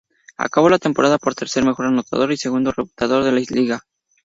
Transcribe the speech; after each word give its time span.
Acabó 0.35 0.67
la 0.67 0.79
temporada 0.79 1.19
como 1.19 1.35
tercer 1.35 1.63
mejor 1.63 1.85
anotador 1.85 2.31
y 2.31 2.37
segundo 2.37 2.71
reboteador 2.71 3.23
de 3.23 3.33
la 3.33 3.39
liga. 3.47 3.81